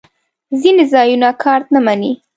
ځینې 0.61 0.83
ځایونه 0.93 1.29
کارت 1.43 1.67
نه 1.75 1.79
منی 1.85 2.11